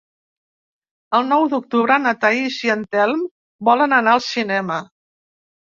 [1.17, 3.25] El nou d'octubre na Thaís i en Telm
[3.71, 4.85] volen anar al cinema.